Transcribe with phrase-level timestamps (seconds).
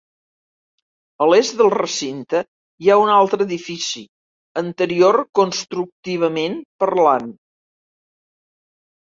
[1.25, 2.41] A l'est del recinte
[2.85, 4.03] hi ha un altre edifici,
[4.63, 7.33] anterior constructivament parlant.